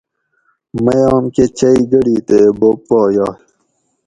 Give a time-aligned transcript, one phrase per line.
[0.83, 3.33] مئ اوم کٞہ چئ گٞڑی تے بوب پا یائ